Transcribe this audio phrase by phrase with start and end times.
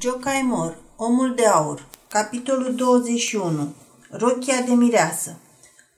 [0.00, 3.74] Jocaimor, Omul de Aur, capitolul 21,
[4.10, 5.36] Rochia de mireasă.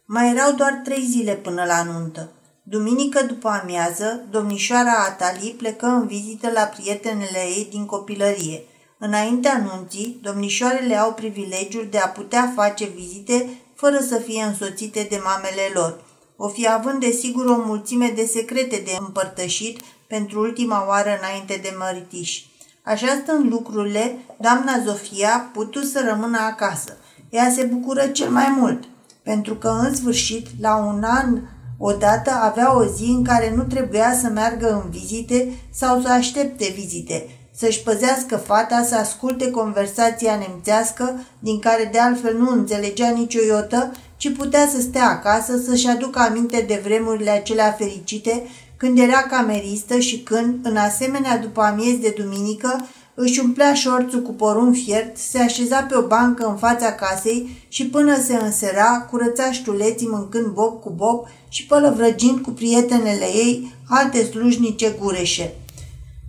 [0.04, 2.32] Mai erau doar trei zile până la nuntă.
[2.62, 8.62] Duminică după amiază, domnișoara Atali plecă în vizită la prietenele ei din copilărie.
[8.98, 15.20] Înaintea nunții, domnișoarele au privilegiul de a putea face vizite fără să fie însoțite de
[15.24, 16.04] mamele lor.
[16.36, 21.76] O fi având desigur o mulțime de secrete de împărtășit pentru ultima oară înainte de
[21.78, 22.52] măritiși.
[22.86, 26.96] Așa stând lucrurile, doamna Zofia putu să rămână acasă.
[27.30, 28.84] Ea se bucură cel mai mult,
[29.22, 31.40] pentru că în sfârșit, la un an
[31.78, 36.72] odată avea o zi în care nu trebuia să meargă în vizite sau să aștepte
[36.74, 43.40] vizite, să-și păzească fata, să asculte conversația nemțească, din care de altfel nu înțelegea nicio
[43.46, 48.42] iotă, ci putea să stea acasă, să-și aducă aminte de vremurile acelea fericite
[48.84, 54.32] când era cameristă și când, în asemenea după amiez de duminică, își umplea șorțul cu
[54.32, 59.52] porun fiert, se așeza pe o bancă în fața casei și până se însera, curăța
[59.52, 65.54] ștuleții mâncând bob cu bob și pălăvrăgind cu prietenele ei alte slujnice gureșe.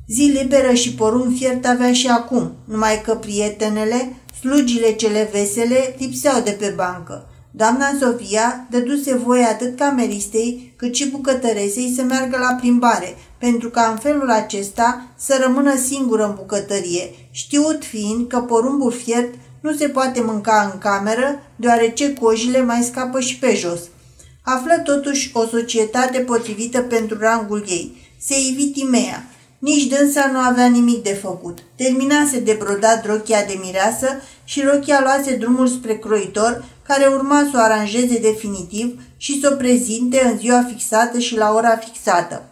[0.07, 6.41] Zi liberă și porun fiert avea și acum, numai că prietenele, slugile cele vesele, lipseau
[6.41, 7.29] de pe bancă.
[7.57, 13.87] Doamna Sofia dăduse voie atât cameristei cât și bucătăresei să meargă la plimbare, pentru ca
[13.91, 19.87] în felul acesta să rămână singură în bucătărie, știut fiind că porumbul fiert nu se
[19.87, 23.79] poate mânca în cameră, deoarece cojile mai scapă și pe jos.
[24.43, 27.97] Află totuși o societate potrivită pentru rangul ei.
[28.19, 29.25] Se ivi Timea.
[29.59, 31.57] Nici dânsa nu avea nimic de făcut.
[31.75, 34.07] Terminase de brodat rochia de mireasă
[34.43, 39.55] și rochia luase drumul spre croitor, care urma să o aranjeze definitiv și să o
[39.55, 42.43] prezinte în ziua fixată și la ora fixată.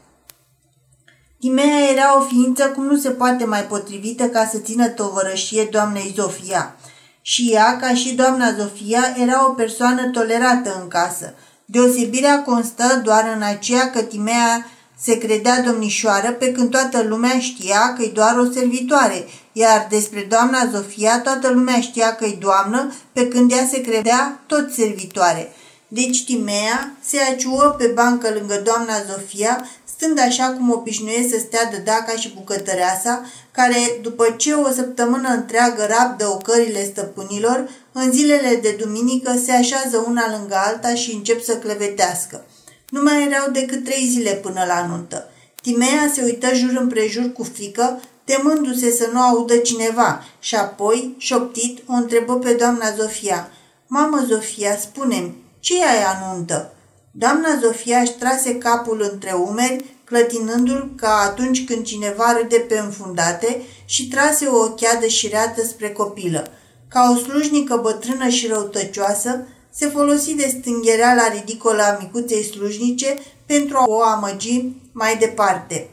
[1.39, 6.14] Timea era o ființă cum nu se poate mai potrivită ca să țină tovărășie doamnei
[6.16, 6.76] Zofia.
[7.22, 11.33] Și ea, ca și doamna Zofia, era o persoană tolerată în casă.
[11.65, 14.67] Deosebirea constă doar în aceea că Timea
[15.00, 20.25] se credea domnișoară pe când toată lumea știa că e doar o servitoare, iar despre
[20.30, 25.53] doamna Zofia toată lumea știa că e doamnă pe când ea se credea tot servitoare.
[25.87, 29.65] Deci Timea se aciuă pe bancă lângă doamna Zofia,
[29.95, 35.87] stând așa cum obișnuie să stea dădaca și bucătăreasa, care, după ce o săptămână întreagă
[35.89, 41.58] rabdă ocările stăpânilor, în zilele de duminică se așează una lângă alta și încep să
[41.58, 42.45] clevetească.
[42.89, 45.30] Nu mai erau decât trei zile până la nuntă.
[45.61, 51.80] Timea se uită jur împrejur cu frică, temându-se să nu audă cineva și apoi, șoptit,
[51.88, 53.52] o întrebă pe doamna Zofia.
[53.88, 56.73] Mamă Zofia, spune ce e aia nuntă?
[57.12, 63.62] Doamna Zofia își trase capul între umeri, clătinându-l ca atunci când cineva râde pe înfundate
[63.86, 66.48] și trase o ochiadă șireată spre copilă.
[66.88, 73.78] Ca o slujnică bătrână și răutăcioasă, se folosi de stânghereala ridicolă a micuței slujnice pentru
[73.78, 75.89] a o amăgi mai departe.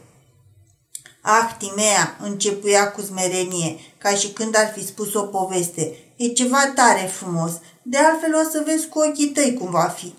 [1.21, 5.97] Ah, Timea, începuia cu smerenie, ca și când ar fi spus o poveste.
[6.15, 7.51] E ceva tare frumos.
[7.81, 10.13] De altfel o să vezi cu ochii tăi cum va fi.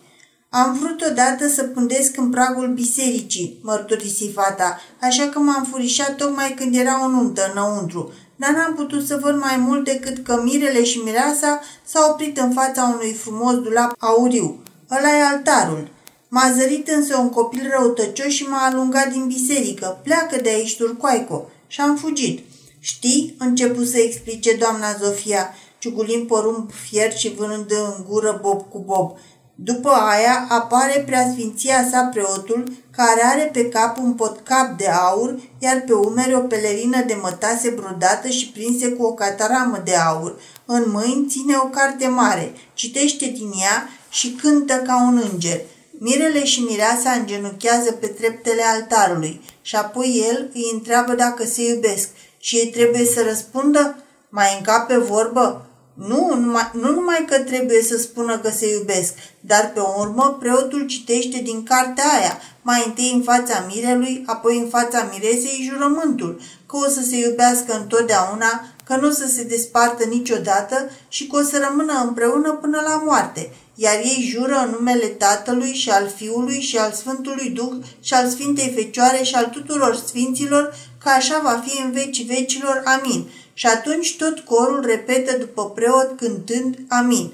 [0.48, 6.54] Am vrut odată să pândesc în pragul bisericii, mărturisi fata, așa că m-am furișat tocmai
[6.56, 10.84] când era o nuntă înăuntru, dar n-am putut să văd mai mult decât că mirele
[10.84, 14.62] și mireasa s-au oprit în fața unui frumos dulap auriu.
[14.90, 15.88] Ăla e altarul.
[16.34, 20.00] M-a zărit însă un copil răutăcios și m-a alungat din biserică.
[20.02, 21.48] Pleacă de aici, turcoaico.
[21.66, 22.44] Și am fugit.
[22.78, 28.78] Știi, început să explice doamna Zofia, ciugulind porumb fiert și vânând în gură bob cu
[28.78, 29.16] bob.
[29.54, 35.82] După aia apare preasfinția sa preotul, care are pe cap un potcap de aur, iar
[35.86, 40.40] pe umeri o pelerină de mătase brodată și prinse cu o cataramă de aur.
[40.64, 45.60] În mâini ține o carte mare, citește din ea și cântă ca un înger.
[46.04, 52.08] Mirele și mireasa îngenuchează pe treptele altarului și apoi el îi întreabă dacă se iubesc
[52.38, 53.96] și ei trebuie să răspundă?
[54.28, 55.66] Mai încape vorbă?
[55.94, 60.86] Nu numai, nu numai că trebuie să spună că se iubesc, dar pe urmă preotul
[60.86, 66.76] citește din cartea aia, mai întâi în fața mirelui, apoi în fața miresei jurământul, că
[66.76, 71.42] o să se iubească întotdeauna, că nu o să se despartă niciodată și că o
[71.42, 76.60] să rămână împreună până la moarte, iar ei jură în numele Tatălui și al Fiului
[76.60, 81.62] și al Sfântului Duh și al Sfintei Fecioare și al tuturor Sfinților, că așa va
[81.66, 82.82] fi în vecii vecilor.
[82.84, 83.28] Amin.
[83.54, 87.32] Și atunci tot corul repetă după preot cântând Amin.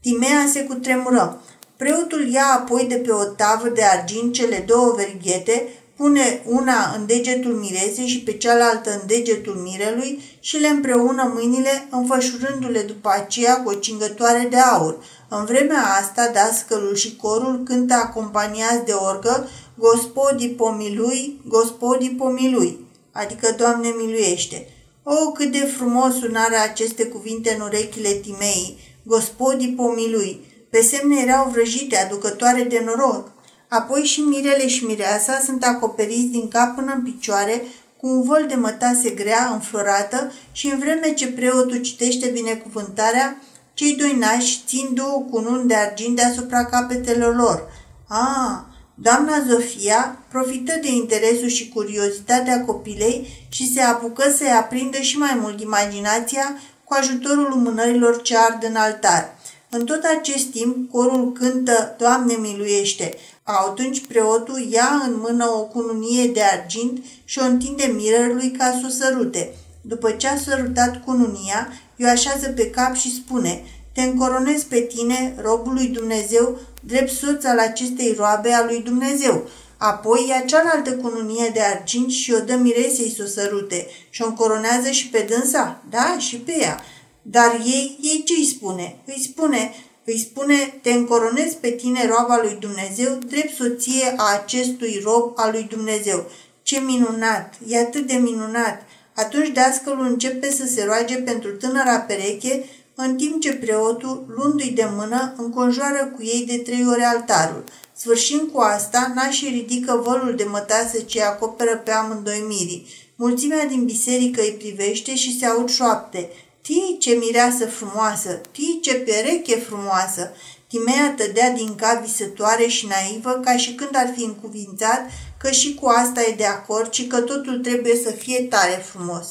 [0.00, 1.42] Timea se cutremură.
[1.76, 7.06] Preotul ia apoi de pe o tavă de argint cele două verghete, pune una în
[7.06, 13.62] degetul mirezei și pe cealaltă în degetul mirelui și le împreună mâinile, înfășurându-le după aceea
[13.62, 15.04] cu o cingătoare de aur.
[15.28, 22.78] În vremea asta, dascălul și corul cântă acompaniați de orgă Gospodii pomilui, gospodii pomilui,
[23.12, 24.68] adică Doamne miluiește.
[25.02, 30.40] O, cât de frumos sunarea aceste cuvinte în urechile Timei, gospodii pomilui,
[30.70, 33.30] pe semne erau vrăjite, aducătoare de noroc.
[33.68, 37.62] Apoi și mirele și mireasa sunt acoperiți din cap până în picioare
[37.96, 43.36] cu un vol de mătase grea, înflorată și în vreme ce preotul citește binecuvântarea,
[43.76, 47.68] cei doi nași țin două cununi de argint deasupra capetelor lor.
[48.08, 48.58] Ah,
[48.94, 55.38] doamna Zofia profită de interesul și curiozitatea copilei și se apucă să-i aprindă și mai
[55.40, 59.34] mult imaginația cu ajutorul lumânărilor ce ard în altar.
[59.70, 66.26] În tot acest timp, corul cântă Doamne miluiește, atunci preotul ia în mână o cununie
[66.26, 69.54] de argint și o întinde mirărului ca să o sărute.
[69.80, 73.62] După ce a sărutat cununia, i-o așează pe cap și spune,
[73.92, 79.48] te încoronez pe tine, robul lui Dumnezeu, drept soț al acestei roabe a lui Dumnezeu.
[79.76, 84.26] Apoi ia cealaltă cununie de argint și o dă miresei să o sărute și o
[84.26, 86.84] încoronează și pe dânsa, da, și pe ea.
[87.22, 88.96] Dar ei, ei ce îi spune?
[89.06, 95.00] Îi spune, îi spune, te încoronez pe tine, roaba lui Dumnezeu, drept soție a acestui
[95.04, 96.30] rob al lui Dumnezeu.
[96.62, 97.54] Ce minunat!
[97.68, 98.82] E atât de minunat!
[99.16, 102.64] Atunci dascălul începe să se roage pentru tânăra pereche,
[102.94, 107.64] în timp ce preotul, luându-i de mână, înconjoară cu ei de trei ore altarul.
[107.96, 112.86] Sfârșind cu asta, nașii ridică vălul de mătase ce acoperă pe amândoi mirii.
[113.16, 116.30] Mulțimea din biserică îi privește și se aud șoapte.
[116.62, 118.40] Tii, ce mireasă frumoasă!
[118.52, 120.32] Tii, ce pereche frumoasă!
[120.68, 125.00] Timea tădea din cap visătoare și naivă, ca și când ar fi încuvințat
[125.46, 129.26] că și cu asta e de acord și că totul trebuie să fie tare frumos.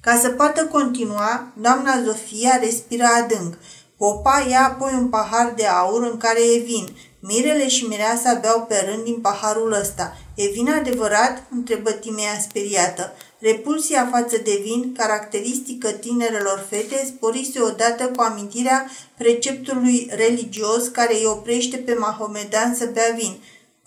[0.00, 3.54] Ca să poată continua, doamna Zofia respira adânc.
[3.96, 6.88] Popa ia apoi un pahar de aur în care e vin.
[7.20, 10.16] Mirele și mireasa beau pe rând din paharul ăsta.
[10.34, 13.12] E vin adevărat?" întrebă Timea speriată.
[13.38, 21.26] Repulsia față de vin, caracteristică tinerelor fete, sporise odată cu amintirea preceptului religios care îi
[21.26, 23.36] oprește pe Mahomedan să bea vin.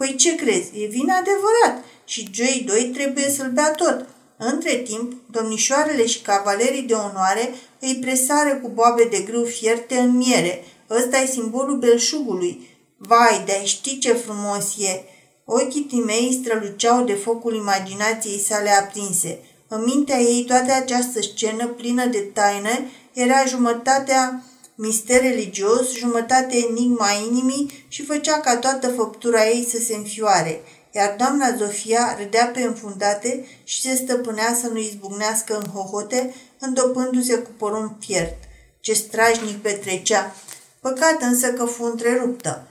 [0.02, 0.70] Păi ce crezi?
[0.74, 4.06] E vin adevărat și cei doi trebuie să-l bea tot.
[4.38, 10.18] Între timp, domnișoarele și cavalerii de onoare îi presare cu boabe de grâu fierte în
[10.18, 10.64] miere.
[10.90, 12.68] Ăsta e simbolul belșugului.
[12.98, 15.04] Vai, de ști ce frumos e!
[15.46, 19.40] Ochii Timei străluceau de focul imaginației sale aprinse.
[19.68, 24.44] În mintea ei toată această scenă plină de taină era jumătatea
[24.82, 30.62] mister religios, jumătate enigma inimii și făcea ca toată făptura ei să se înfioare,
[30.92, 37.38] iar doamna Zofia râdea pe înfundate și se stăpânea să nu izbucnească în hohote, îndopându-se
[37.38, 38.38] cu porun fiert.
[38.80, 40.36] Ce strajnic petrecea!
[40.80, 42.68] Păcat însă că fu întreruptă.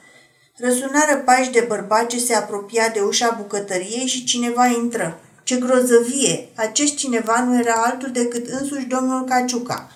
[0.57, 5.21] Răsunară pași de bărbat ce se apropia de ușa bucătăriei și cineva intră.
[5.43, 6.49] Ce grozăvie!
[6.55, 9.93] Acest cineva nu era altul decât însuși domnul Caciuca.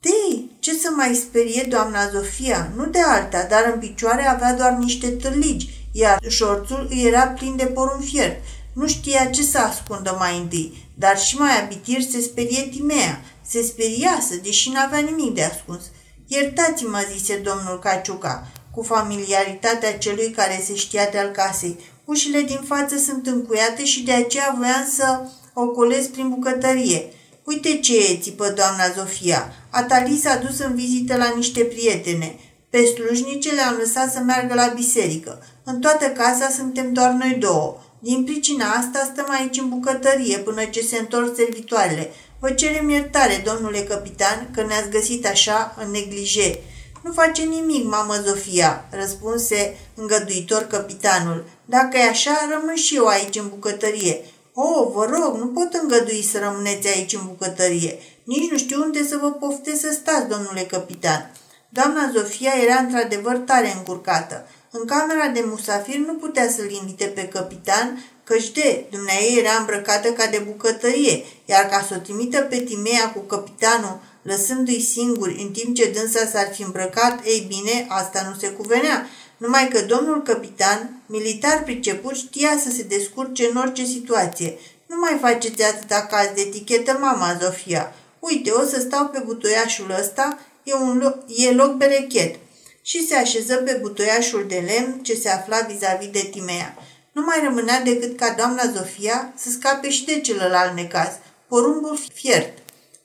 [0.00, 0.35] Tei,
[0.66, 2.70] ce să mai sperie doamna Zofia?
[2.76, 7.56] Nu de alta, dar în picioare avea doar niște târligi, iar șorțul îi era plin
[7.56, 8.42] de porun fiert.
[8.72, 13.20] Nu știa ce să ascundă mai întâi, dar și mai abitir se sperie Timea.
[13.46, 15.82] Se speriasă, deși n-avea nimic de ascuns.
[16.26, 21.78] Iertați-mă, zise domnul Caciuca, cu familiaritatea celui care se știa de-al casei.
[22.04, 25.20] Ușile din față sunt încuiate și de aceea voiam să
[25.54, 27.10] ocolesc prin bucătărie.
[27.46, 29.52] Uite ce e, țipă doamna Zofia.
[29.70, 32.38] Atali s-a dus în vizită la niște prietene.
[32.70, 35.42] Pe slujnice le-am lăsat să meargă la biserică.
[35.64, 37.76] În toată casa suntem doar noi două.
[37.98, 42.10] Din pricina asta stăm aici în bucătărie până ce se întorc servitoarele.
[42.40, 46.58] Vă cerem iertare, domnule capitan, că ne-ați găsit așa în neglije.
[47.02, 51.44] Nu face nimic, mamă Zofia, răspunse îngăduitor capitanul.
[51.64, 54.20] Dacă e așa, rămân și eu aici în bucătărie.
[54.58, 57.98] O, oh, vă rog, nu pot îngădui să rămâneți aici în bucătărie.
[58.24, 61.32] Nici nu știu unde să vă poftesc să stați, domnule capitan.
[61.68, 64.48] Doamna Zofia era într-adevăr tare încurcată.
[64.70, 70.08] În camera de musafir nu putea să-l invite pe capitan, căci de, dumneai era îmbrăcată
[70.12, 75.50] ca de bucătărie, iar ca să o trimită pe Timea cu capitanul, lăsându-i singuri în
[75.50, 80.22] timp ce dânsa s-ar fi îmbrăcat, ei bine, asta nu se cuvenea, numai că domnul
[80.22, 84.58] capitan, militar priceput, știa să se descurce în orice situație.
[84.86, 87.94] Nu mai faceți atâta caz de etichetă, mama Zofia.
[88.18, 92.36] Uite, o să stau pe butoiașul ăsta, e, un loc, e loc berechet.
[92.82, 96.76] Și se așeză pe butoiașul de lemn ce se afla vis-a-vis de Timea.
[97.12, 101.10] Nu mai rămânea decât ca doamna Zofia să scape și de celălalt necaz,
[101.48, 102.58] porumbul fiert.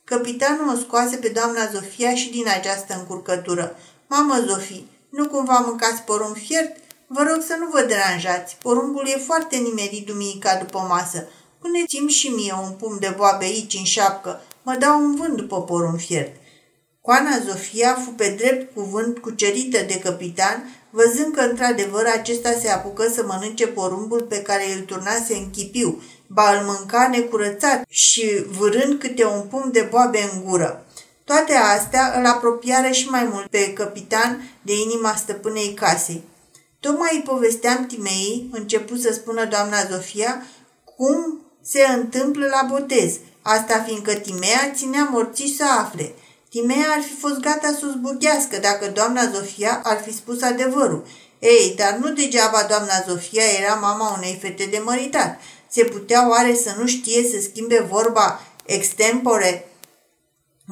[0.04, 3.76] Capitanul o scoase pe doamna Zofia și din această încurcătură.
[4.08, 6.78] Mamă, Zofie, nu cumva mâncați porumb fiert?
[7.08, 8.58] Vă rog să nu vă deranjați.
[8.62, 11.28] Porumbul e foarte nimerit duminica după masă.
[11.60, 14.42] Puneți-mi și mie un pum de boabe aici în șapcă.
[14.64, 16.36] Mă dau un vânt după porumb fiert.
[17.02, 23.10] Coana Zofia fu pe drept cuvânt cucerită de capitan, văzând că într-adevăr acesta se apucă
[23.10, 29.00] să mănânce porumbul pe care îl turnase în chipiu, ba îl mânca necurățat și vârând
[29.00, 30.86] câte un pum de boabe în gură.
[31.32, 36.24] Toate astea îl apropiară și mai mult pe capitan de inima stăpânei casei.
[36.80, 40.46] Tocmai îi povesteam Timei, început să spună doamna Zofia,
[40.96, 46.14] cum se întâmplă la botez, asta fiindcă Timea ținea morții să afle.
[46.50, 51.06] Timea ar fi fost gata să o zbughească dacă doamna Zofia ar fi spus adevărul.
[51.40, 55.40] Ei, dar nu degeaba doamna Zofia era mama unei fete de măritat.
[55.70, 59.66] Se putea oare să nu știe să schimbe vorba extempore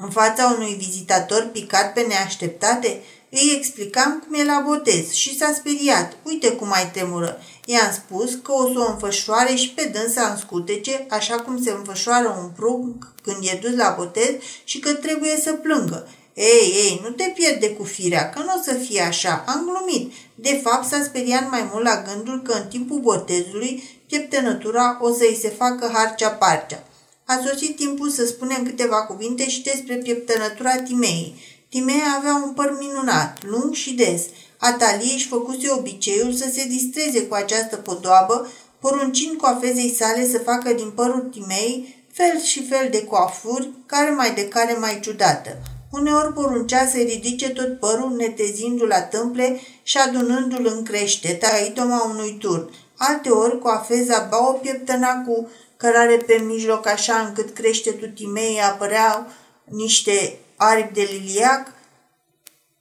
[0.04, 3.02] în fața unui vizitator picat pe neașteptate?
[3.30, 6.18] Îi explicam cum e la botez și s-a speriat.
[6.24, 7.42] Uite cum mai tremură.
[7.66, 11.72] I-am spus că o să o înfășoare și pe dânsa în scutece, așa cum se
[11.72, 14.32] înfășoară un prunc când e dus la botez
[14.64, 16.08] și că trebuie să plângă.
[16.34, 19.44] Ei, ei, nu te pierde cu firea, că nu o să fie așa.
[19.48, 20.14] Am glumit.
[20.36, 25.38] De fapt, s-a speriat mai mult la gândul că în timpul botezului pieptănătura o să-i
[25.42, 26.84] se facă harcea-parcea.
[27.32, 31.36] A sosit timpul să spunem câteva cuvinte și despre pieptănătura Timei.
[31.70, 34.22] Timea avea un păr minunat, lung și des.
[34.58, 38.48] Atalie își făcuse obiceiul să se distreze cu această podoabă,
[38.80, 44.34] poruncind coafezei sale să facă din părul Timei fel și fel de coafuri, care mai
[44.34, 45.58] de care mai ciudată.
[45.92, 52.38] Uneori poruncea să ridice tot părul, netezindu-l la tâmple și adunându-l în crește, idoma unui
[52.40, 52.70] turn.
[52.98, 55.50] Alteori, coafeza ba o pieptăna cu
[55.82, 59.28] cărare pe mijloc așa încât creștetul Timei apăreau
[59.64, 61.72] niște aripi de liliac,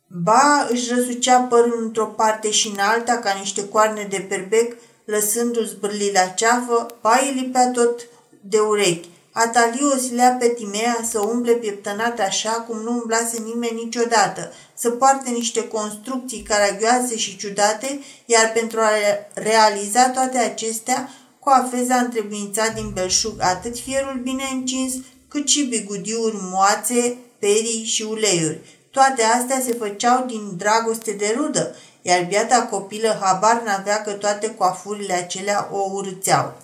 [0.06, 5.64] ba își răsucea părul într-o parte și în alta ca niște coarne de perbec, lăsându-l
[5.64, 8.00] zbârli la ceafă, ba îi lipea tot
[8.40, 9.08] de urechi.
[9.32, 14.90] Ataliu o silea pe Timea să umble pieptănat așa cum nu umblase nimeni niciodată, să
[14.90, 18.90] poarte niște construcții caragioase și ciudate, iar pentru a
[19.34, 21.08] realiza toate acestea,
[21.40, 24.94] coafeza întrebuința din belșug atât fierul bine încins,
[25.28, 28.60] cât și bigudiuri moațe, perii și uleiuri.
[28.90, 34.54] Toate astea se făceau din dragoste de rudă, iar biata copilă habar n-avea că toate
[34.54, 36.56] coafurile acelea o urâțeau.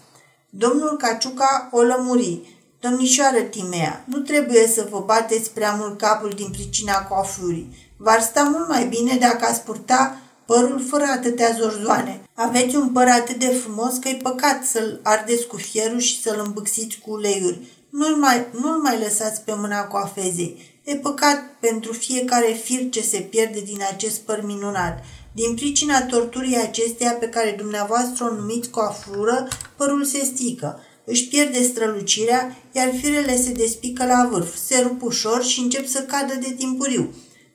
[0.51, 2.41] Domnul Caciuca o lămuri.
[2.81, 7.93] Domnișoară Timea, nu trebuie să vă bateți prea mult capul din pricina coafurii.
[7.97, 12.21] V-ar sta mult mai bine dacă ați purta părul fără atâtea zorzoane.
[12.35, 16.43] Aveți un păr atât de frumos că e păcat să-l ardeți cu fierul și să-l
[16.47, 17.59] îmbâxiți cu uleiuri.
[17.91, 20.81] Nu-l mai, nu mai lăsați pe mâna coafezei.
[20.85, 25.05] E păcat pentru fiecare fir ce se pierde din acest păr minunat.
[25.33, 30.81] Din pricina torturii acesteia pe care dumneavoastră o numiți coafură, părul se stică.
[31.05, 36.01] Își pierde strălucirea, iar firele se despică la vârf, se rup ușor și încep să
[36.01, 37.15] cadă de timpuriu.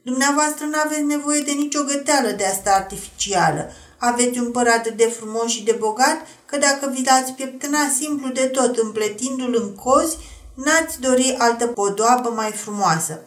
[0.10, 3.72] Dumneavoastră nu aveți nevoie de nicio găteală de asta artificială.
[3.98, 8.30] Aveți un păr atât de frumos și de bogat că dacă vi l-ați pieptăna simplu
[8.30, 10.18] de tot împletindu-l în cozi,
[10.54, 13.22] n-ați dori altă podoabă mai frumoasă.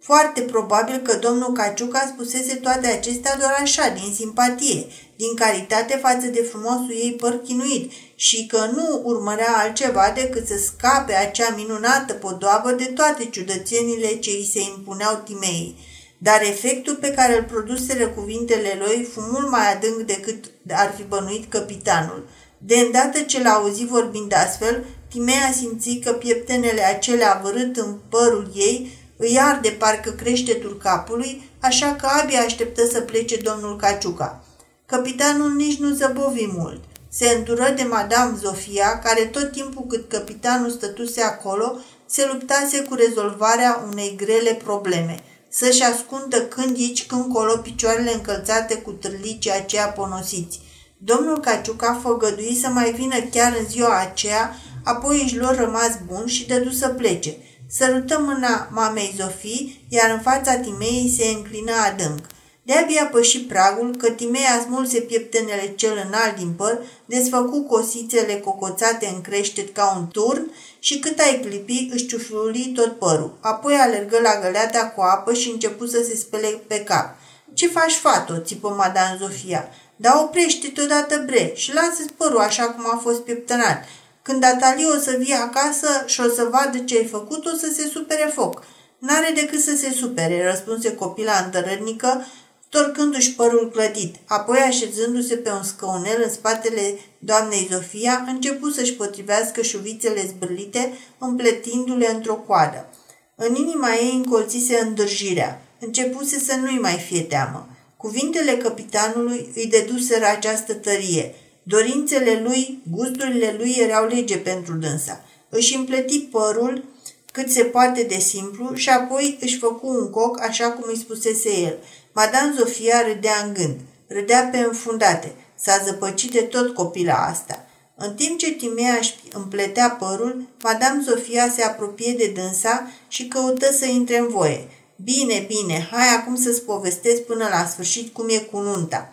[0.00, 6.26] Foarte probabil că domnul Caciuca spusese toate acestea doar așa, din simpatie, din caritate față
[6.26, 12.12] de frumosul ei păr chinuit și că nu urmărea altceva decât să scape acea minunată
[12.12, 15.85] podoabă de toate ciudățenile ce îi se impuneau Timei.
[16.18, 21.02] Dar efectul pe care îl produseră cuvintele lui fu mult mai adânc decât ar fi
[21.02, 22.28] bănuit capitanul.
[22.58, 28.50] De îndată ce l-a auzit vorbind astfel, Timea simți că pieptenele acelea vărât în părul
[28.54, 34.44] ei îi arde parcă creștetul capului, așa că abia așteptă să plece domnul Caciuca.
[34.86, 36.84] Capitanul nici nu zăbovi mult.
[37.08, 42.94] Se îndură de Madame Zofia, care tot timpul cât capitanul stătuse acolo, se luptase cu
[42.94, 45.22] rezolvarea unei grele probleme–
[45.58, 50.60] să-și ascundă când aici, când colo picioarele încălțate cu târlicii aceia ponosiți.
[50.98, 56.26] Domnul Caciuca făgădui să mai vină chiar în ziua aceea, apoi își lua rămas bun
[56.26, 57.36] și dădu să plece.
[57.68, 62.26] Sărută mâna mamei Zofii, iar în fața Timei se înclină adânc.
[62.62, 69.20] De-abia păși pragul, că Timea smulse pieptenele cel înalt din păr, desfăcu cosițele cocoțate în
[69.20, 70.50] creștet ca un turn
[70.86, 73.38] și cât ai clipi își ciufluli tot părul.
[73.40, 77.16] Apoi alergă la găleata cu apă și începu să se spele pe cap.
[77.54, 79.68] Ce faci, fato?" țipă Madame Zofia.
[79.96, 83.84] Dar oprește-te odată bre și lasă părul așa cum a fost pieptănat.
[84.22, 87.70] Când Atalie o să vie acasă și o să vadă ce ai făcut, o să
[87.74, 88.64] se supere foc.
[88.98, 92.26] N-are decât să se supere, răspunse copila îndărădnică,
[92.68, 94.14] torcându-și părul clădit.
[94.26, 102.10] Apoi, așezându-se pe un scăunel în spatele doamnei Zofia, început să-și potrivească șuvițele zbârlite, împletindu-le
[102.14, 102.88] într-o coadă.
[103.34, 105.62] În inima ei încolțise îndârjirea.
[105.80, 107.68] Începuse să nu-i mai fie teamă.
[107.96, 111.34] Cuvintele capitanului îi deduseră această tărie.
[111.62, 115.24] Dorințele lui, gusturile lui erau lege pentru dânsa.
[115.48, 116.84] Își împleti părul
[117.32, 121.60] cât se poate de simplu și apoi își făcu un coc așa cum îi spusese
[121.60, 121.78] el.
[122.18, 123.76] Madame Zofia râdea în gând,
[124.08, 125.32] râdea pe înfundate.
[125.54, 127.66] S-a zăpăcit de tot copila asta.
[127.96, 133.72] În timp ce Timea își împletea părul, Madame Zofia se apropie de dânsa și căută
[133.72, 134.68] să intre în voie.
[134.96, 139.12] Bine, bine, hai acum să-ți povestesc până la sfârșit cum e cu nunta.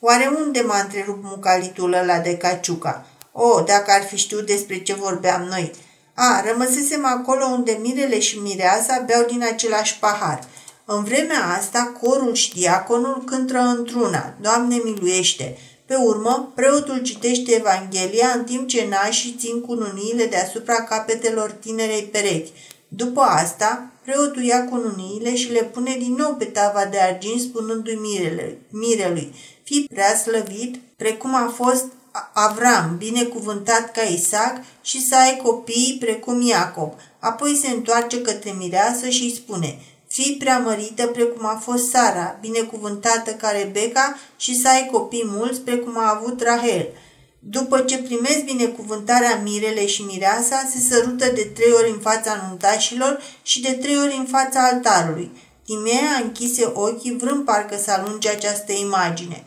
[0.00, 3.06] Oare unde m-a întrerupt mucalitul ăla de caciuca?
[3.32, 5.72] O, oh, dacă ar fi știut despre ce vorbeam noi.
[6.14, 10.44] A, rămăsesem acolo unde mirele și mireasa beau din același pahar.
[10.86, 15.56] În vremea asta, corul și diaconul cântă într-una, Doamne miluiește!
[15.86, 22.52] Pe urmă, preotul citește Evanghelia în timp ce nașii țin cununiile deasupra capetelor tinerei perechi.
[22.88, 27.94] După asta, preotul ia cununiile și le pune din nou pe tava de argint spunându-i
[27.94, 31.84] mirele, mirelui, fii prea slăvit, precum a fost
[32.32, 36.92] Avram, binecuvântat ca Isaac, și să ai copii precum Iacob.
[37.18, 39.78] Apoi se întoarce către mireasă și îi spune,
[40.14, 45.98] fii preamărită precum a fost Sara, binecuvântată ca Rebecca și să ai copii mulți precum
[45.98, 46.88] a avut Rahel.
[47.38, 53.20] După ce primesc binecuvântarea mirele și mireasa, se sărută de trei ori în fața nuntașilor
[53.42, 55.30] și de trei ori în fața altarului.
[55.64, 59.44] Timea închise ochii, vrând parcă să alunge această imagine.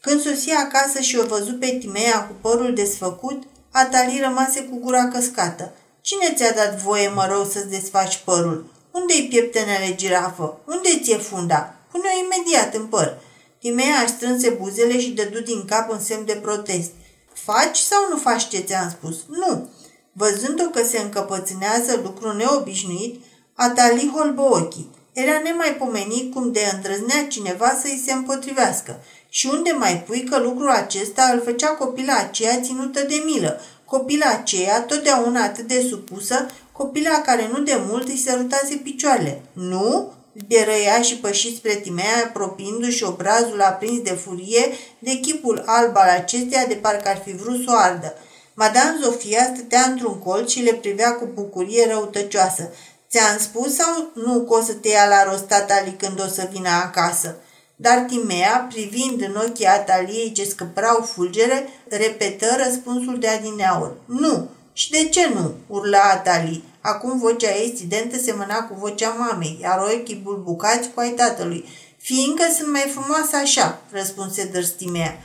[0.00, 5.08] Când sosi acasă și o văzut pe Timea cu părul desfăcut, Atali rămase cu gura
[5.08, 5.72] căscată.
[6.00, 8.73] Cine ți-a dat voie, mă rog, să-ți desfaci părul?
[9.00, 10.60] Unde-i pieptenele girafă?
[10.66, 11.74] Unde ți-e funda?
[11.90, 13.20] Pune-o imediat în păr.
[13.58, 16.90] Timea își strânse buzele și dădu din cap un semn de protest.
[17.32, 19.16] Faci sau nu faci ce ți-am spus?
[19.28, 19.68] Nu.
[20.12, 24.90] Văzând-o că se încăpățânează lucru neobișnuit, Atali holbă ochii.
[25.12, 29.00] Era nemaipomenit cum de îndrăznea cineva să-i se împotrivească.
[29.28, 34.26] Și unde mai pui că lucrul acesta îl făcea copila aceea ținută de milă, copila
[34.26, 39.42] aceea totdeauna atât de supusă, copila care nu de mult îi sărutase picioarele.
[39.52, 40.12] Nu?
[40.48, 44.66] Derăia și păși spre Timea, apropiindu-și obrazul aprins de furie
[44.98, 48.14] de chipul alb al acesteia de parcă ar fi vrut să o ardă.
[48.54, 52.70] Madame Zofia stătea într-un colț și le privea cu bucurie răutăcioasă.
[53.10, 56.48] Ți-am spus sau nu că o să te ia la rostat Ali când o să
[56.52, 57.36] vină acasă?
[57.76, 63.96] Dar Timea, privind în ochii Ataliei ce scăprau fulgere, repetă răspunsul de adineaur.
[64.04, 64.48] Nu!
[64.76, 65.54] Și de ce nu?
[65.66, 66.62] urla Atali.
[66.80, 71.64] Acum vocea ei stidentă semăna cu vocea mamei, iar ochii bulbucați cu ai tatălui.
[71.98, 75.22] Fiindcă sunt mai frumoasă așa, răspunse Dărstimea.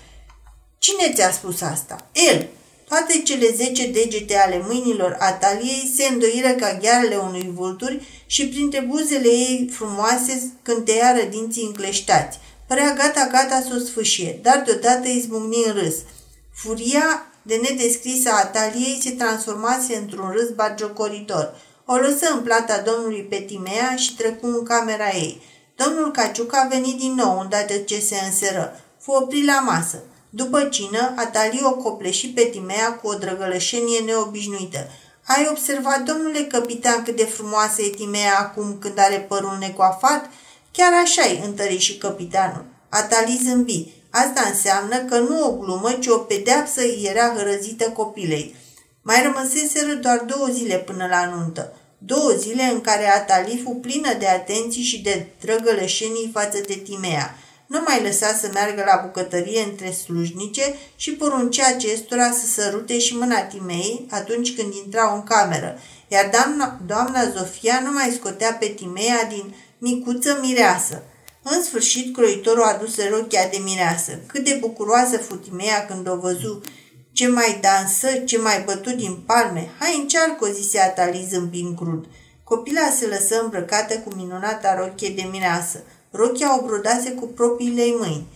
[0.78, 2.08] Cine ți-a spus asta?
[2.14, 2.48] El,
[2.88, 8.80] toate cele zece degete ale mâinilor Ataliei se îndoiră ca ghearele unui vulturi și printre
[8.80, 12.40] buzele ei frumoase cânteiară dinții încleștați.
[12.68, 15.96] Părea gata-gata să o sfâșie, dar deodată izbucni în râs.
[16.54, 21.56] Furia de nedescrisă a Ataliei se transformase într-un râs bagiocoritor.
[21.86, 25.42] O lăsă în plata domnului Petimea și trecu în camera ei.
[25.76, 28.80] Domnul Caciuc a venit din nou îndată ce se înseră.
[29.00, 30.04] Fu oprit la masă.
[30.30, 34.88] După cină, Atali o copleși pe Timea cu o drăgălășenie neobișnuită.
[35.26, 40.30] Ai observat, domnule capitan, cât de frumoasă e Timea acum când are părul necoafat?
[40.72, 42.66] Chiar așa-i, întări și capitanul.
[42.90, 43.99] Atali zâmbi.
[44.10, 48.56] Asta înseamnă că nu o glumă, ci o pedeapsă îi era hărăzită copilei.
[49.02, 51.74] Mai rămăseseră doar două zile până la nuntă.
[51.98, 57.36] Două zile în care Atali fu plină de atenții și de drăgălășenii față de Timea–
[57.70, 63.16] nu mai lăsa să meargă la bucătărie între slujnice și poruncea acestora să sărute și
[63.16, 68.66] mâna Timei atunci când intrau în cameră, iar doamna, doamna Zofia nu mai scotea pe
[68.66, 71.04] Timea din micuță mireasă.
[71.44, 74.20] În sfârșit, croitorul aduse rochia de mireasă.
[74.26, 76.62] Cât de bucuroasă fu Timea când o văzu,
[77.12, 79.72] ce mai dansă, ce mai bătut din palme.
[79.80, 82.06] Hai încearcă, zise Atali zâmbind crud.
[82.44, 85.84] Copila se lăsă îmbrăcată cu minunata rochie de mireasă.
[86.12, 88.28] Rochia o brodase cu propriile ei mâini.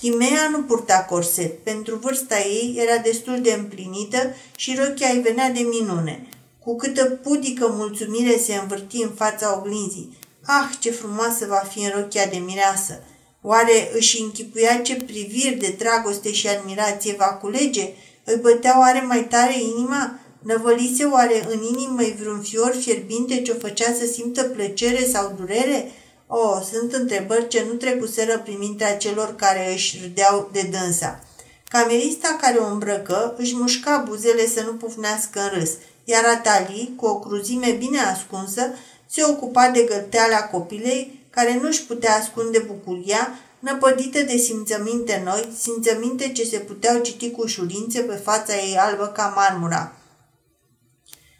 [0.00, 1.58] Timea nu purta corset.
[1.58, 6.26] Pentru vârsta ei era destul de împlinită și rochia îi venea de minune.
[6.58, 10.16] Cu câtă pudică mulțumire se învârti în fața oglinzii.
[10.50, 13.02] Ah, ce frumoasă va fi în rochia de mireasă!
[13.42, 17.92] Oare își închipuia ce priviri de dragoste și admirație va culege?
[18.24, 20.18] Îi bătea oare mai tare inima?
[20.42, 25.92] Năvălise oare în inimă vreun fior fierbinte ce o făcea să simtă plăcere sau durere?
[26.26, 31.20] O, oh, sunt întrebări ce nu trecuseră prin mintea celor care își râdeau de dânsa.
[31.68, 35.70] Camerista care o îmbrăcă își mușca buzele să nu pufnească în râs,
[36.04, 38.72] iar Atali, cu o cruzime bine ascunsă,
[39.10, 45.48] se ocupa de găteala copilei, care nu își putea ascunde bucuria, năpădită de simțăminte noi,
[45.58, 49.92] simțăminte ce se puteau citi cu ușurință pe fața ei albă ca marmura.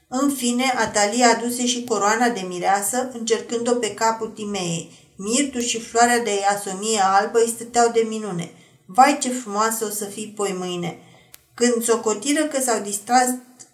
[0.08, 4.92] În fine, Atalia aduse și coroana de mireasă, încercând-o pe capul Timeei.
[5.16, 8.52] Mirtul și floarea de iasomie albă îi stăteau de minune.
[8.86, 10.98] Vai ce frumoasă o să fii poi mâine!
[11.54, 13.28] Când socotiră că s-au distras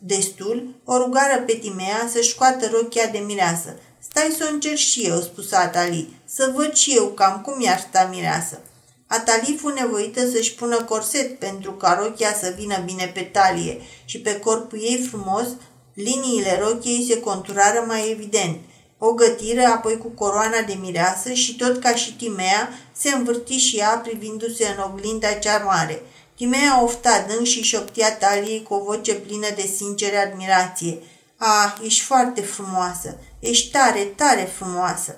[0.07, 3.79] destul, o rugară pe Timea să-și scoată rochia de mireasă.
[3.99, 7.79] Stai să o încerc și eu, spuse Atali, să văd și eu cam cum i-ar
[7.79, 8.61] sta mireasă.
[9.07, 14.21] Atali fu nevoită să-și pună corset pentru ca rochia să vină bine pe talie și
[14.21, 15.47] pe corpul ei frumos
[15.95, 18.57] Liniile rochiei se conturară mai evident.
[18.99, 23.77] O gătiră apoi cu coroana de mireasă și tot ca și Timea se învârti și
[23.77, 26.03] ea privindu-se în oglinda cea mare.
[26.37, 30.99] Timea ofta dâng și șoptia taliei cu o voce plină de sinceră admirație.
[31.37, 33.17] Ah, ești foarte frumoasă!
[33.39, 35.17] Ești tare, tare frumoasă!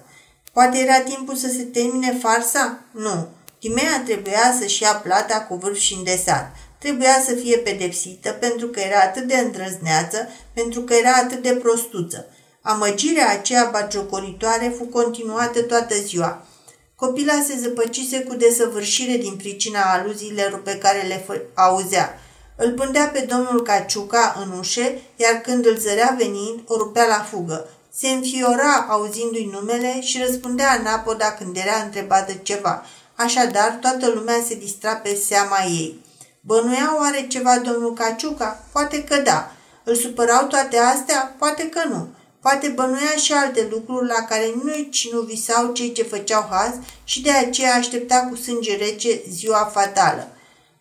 [0.52, 2.81] Poate era timpul să se termine farsa?
[2.90, 3.29] Nu.
[3.59, 8.81] Timea trebuia să-și ia plata cu vârf și îndesat trebuia să fie pedepsită pentru că
[8.81, 12.26] era atât de îndrăzneață, pentru că era atât de prostuță.
[12.61, 16.46] Amăgirea aceea bagiocoritoare fu continuată toată ziua.
[16.96, 22.20] Copila se zăpăcise cu desăvârșire din pricina aluziilor pe care le auzea.
[22.56, 27.26] Îl pândea pe domnul Caciuca în ușe, iar când îl zărea venind, o rupea la
[27.30, 27.68] fugă.
[27.92, 32.85] Se înfiora auzindu-i numele și răspundea anapoda când era întrebată ceva.
[33.14, 36.00] Așadar, toată lumea se distra pe seama ei.
[36.40, 38.64] Bănuia oare ceva domnul Caciuca?
[38.72, 39.50] Poate că da.
[39.85, 41.35] Îl supărau toate astea?
[41.38, 42.09] Poate că nu.
[42.46, 47.22] Poate bănuia și alte lucruri la care nici nu visau cei ce făceau haz și
[47.22, 50.28] de aceea aștepta cu sânge rece ziua fatală.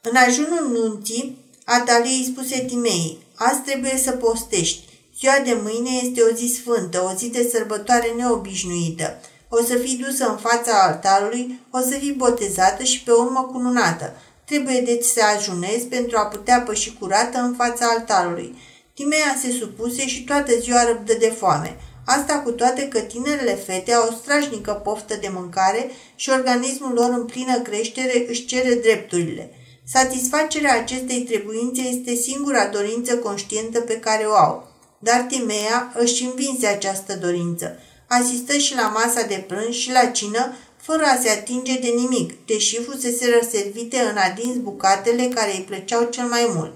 [0.01, 4.83] În ajunul nunții, Atalie îi spuse Timei, azi trebuie să postești.
[5.19, 9.19] Ziua de mâine este o zi sfântă, o zi de sărbătoare neobișnuită.
[9.49, 14.13] O să fii dusă în fața altarului, o să fii botezată și pe urmă cununată.
[14.45, 18.55] Trebuie deci să ajunezi pentru a putea păși curată în fața altarului.
[18.95, 21.77] Timea se supuse și toată ziua răbdă de foame.
[22.05, 27.09] Asta cu toate că tinerele fete au o strașnică poftă de mâncare și organismul lor
[27.09, 29.49] în plină creștere își cere drepturile.
[29.87, 34.67] Satisfacerea acestei trebuințe este singura dorință conștientă pe care o au.
[34.99, 37.79] Dar Timea își învinse această dorință.
[38.07, 42.45] Asistă și la masa de prânz și la cină fără a se atinge de nimic,
[42.45, 46.73] deși fusese răservite în adins bucatele care îi plăceau cel mai mult.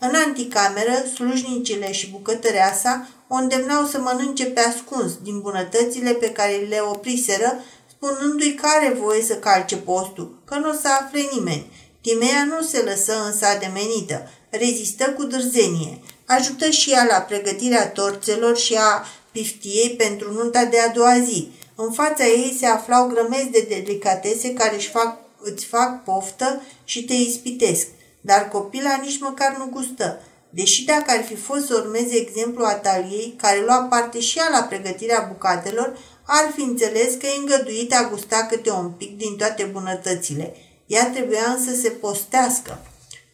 [0.00, 6.66] În anticameră, slujnicile și bucătăreasa o îndemnau să mănânce pe ascuns din bunătățile pe care
[6.68, 11.70] le opriseră, spunându-i că are voie să calce postul, că nu o să afle nimeni.
[12.00, 16.00] Timea nu se lăsă însă ademenită, rezistă cu dârzenie.
[16.26, 21.50] Ajută și ea la pregătirea torțelor și a piftiei pentru nunta de a doua zi.
[21.74, 27.04] În fața ei se aflau grămezi de delicatese care își fac, îți fac poftă și
[27.04, 27.86] te ispitesc,
[28.20, 30.20] dar copila nici măcar nu gustă.
[30.50, 34.62] Deși dacă ar fi fost să urmeze exemplu ataliei, care lua parte și ea la
[34.62, 39.64] pregătirea bucatelor, ar fi înțeles că e îngăduit a gusta câte un pic din toate
[39.64, 40.54] bunătățile.
[40.86, 42.80] Ea trebuia însă să se postească.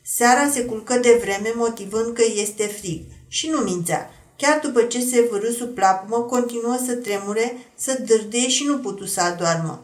[0.02, 4.10] Seara se culcă de vreme motivând că este frig și nu mințea.
[4.36, 9.06] Chiar după ce se vârâ sub plapumă, continuă să tremure, să dârdee și nu putu
[9.06, 9.82] să adoarmă.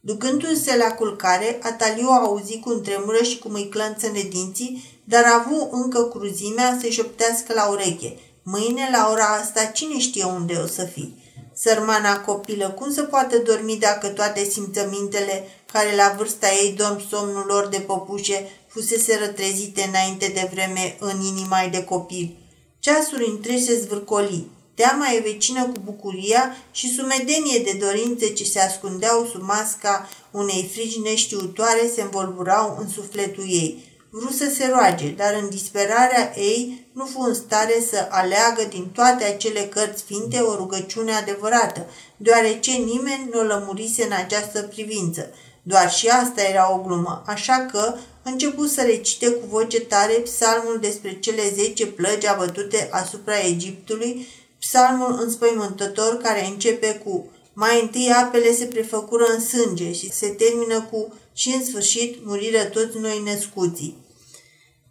[0.00, 5.44] Ducându-se la culcare, Ataliu a auzit cum tremură și cum îi clănță dinții, dar a
[5.44, 8.16] avut încă cruzimea să-i șoptească la ureche.
[8.42, 11.22] Mâine, la ora asta, cine știe unde o să fii?
[11.54, 17.44] Sărmana copilă, cum să poate dormi dacă toate simțămintele care la vârsta ei dorm somnul
[17.46, 22.36] lor de păpușe fusese rătrezite înainte de vreme în inima de copil?
[22.78, 24.46] Ceasuri întregi se zvârcoli.
[24.80, 30.70] Teama e vecină cu bucuria și sumedenie de dorințe ce se ascundeau sub masca unei
[30.72, 33.84] frigi neștiutoare se învolburau în sufletul ei.
[34.10, 38.90] Vrut să se roage, dar în disperarea ei nu fu în stare să aleagă din
[38.94, 45.30] toate acele cărți sfinte o rugăciune adevărată, deoarece nimeni nu o lămurise în această privință.
[45.62, 50.78] Doar și asta era o glumă, așa că început să recite cu voce tare psalmul
[50.80, 54.26] despre cele zece plăgi abătute asupra Egiptului,
[54.60, 60.88] psalmul înspăimântător care începe cu Mai întâi apele se prefăcură în sânge și se termină
[60.90, 63.96] cu și în sfârșit muriră toți noi născuții.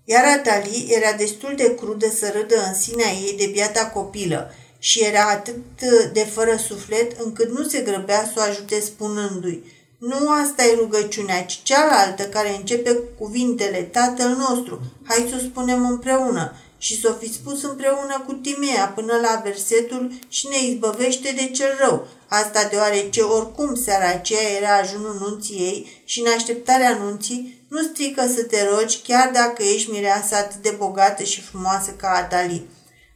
[0.06, 5.04] Iar Atali era destul de crudă să râdă în sinea ei de biata copilă și
[5.04, 5.82] era atât
[6.14, 9.64] de fără suflet încât nu se grăbea să o ajute spunându-i
[10.00, 14.82] nu asta e rugăciunea, ci cealaltă care începe cu cuvintele Tatăl nostru.
[15.04, 19.42] Hai să o spunem împreună și să o fi spus împreună cu Timea până la
[19.44, 22.08] versetul și ne izbăvește de cel rău.
[22.28, 28.28] Asta deoarece oricum seara aceea era ajunul nunții ei și în așteptarea nunții nu strică
[28.36, 32.66] să te rogi chiar dacă ești mireasă atât de bogată și frumoasă ca Atali.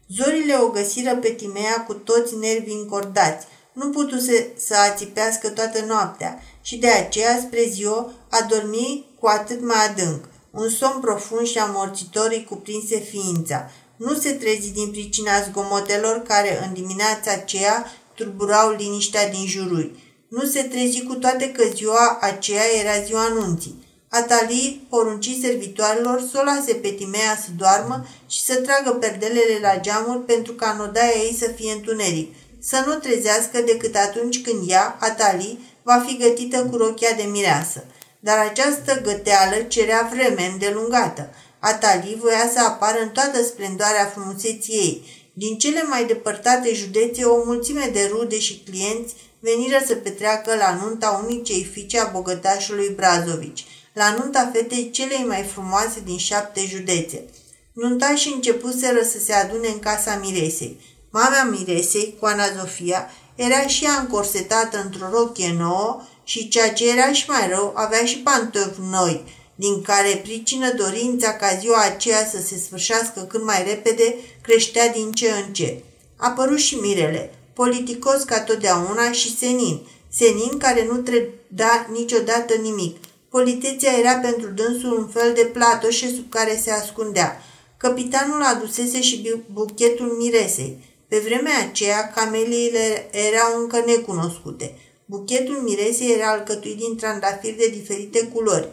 [0.08, 3.48] Zorile o găsiră pe Timea cu toți nervii încordați.
[3.74, 9.62] Nu putuse să ațipească toată noaptea și de aceea spre ziua a dormi cu atât
[9.62, 10.26] mai adânc.
[10.56, 13.72] Un somn profund și amorțitor îi cuprinse ființa.
[13.96, 19.98] Nu se trezi din pricina zgomotelor care în dimineața aceea turburau liniștea din jurul.
[20.28, 23.86] Nu se trezi cu toate că ziua aceea era ziua anunții.
[24.10, 29.80] Atali porunci servitoarelor să o lase pe Timea să doarmă și să tragă perdelele la
[29.80, 34.70] geamuri pentru ca în odaia ei să fie întuneric, să nu trezească decât atunci când
[34.70, 37.84] ea, Atali, va fi gătită cu rochia de mireasă.
[38.24, 41.30] Dar această găteală cerea vreme îndelungată.
[41.60, 45.06] Atali voia să apară în toată splendoarea frumuseții ei.
[45.34, 50.80] Din cele mai depărtate județe, o mulțime de rude și clienți veniră să petreacă la
[50.82, 57.26] nunta unicei fiice a bogătașului Brazovici, la nunta fetei celei mai frumoase din șapte județe.
[57.74, 60.80] Nuntașii începuseră să se adune în casa Miresei.
[61.12, 66.90] Mama Miresei, cu Ana Zofia, era și ea încorsetată într-o rochie nouă și ceea ce
[66.90, 69.24] era și mai rău, avea și pantofi noi,
[69.56, 75.12] din care pricină dorința ca ziua aceea să se sfârșească cât mai repede creștea din
[75.12, 75.84] ce în ce.
[76.18, 82.98] A apărut și Mirele, politicos ca totdeauna și senin, senin care nu treda niciodată nimic.
[83.30, 87.42] Politeția era pentru dânsul un fel de platoșe sub care se ascundea.
[87.78, 90.78] Capitanul adusese și buchetul miresei.
[91.08, 94.78] Pe vremea aceea, cameliile erau încă necunoscute.
[95.06, 98.68] Buchetul miresei era alcătuit din trandafiri de diferite culori.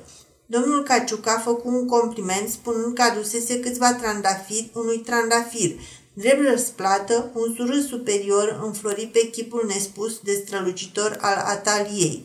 [0.46, 5.70] Domnul Caciuca a făcut un compliment spunând că adusese câțiva trandafiri unui trandafir.
[6.12, 12.24] Drept răsplată, un surâs superior înflorit pe chipul nespus de strălucitor al ataliei.